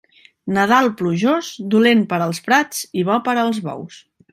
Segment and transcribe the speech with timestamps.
[0.55, 4.07] Nadal plujós, dolent per als prats i bo per als bous.